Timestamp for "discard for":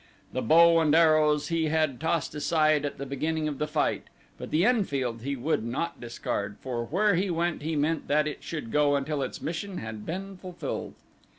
6.01-6.85